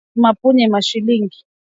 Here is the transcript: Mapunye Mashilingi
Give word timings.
Mapunye 0.21 0.65
Mashilingi 0.73 1.39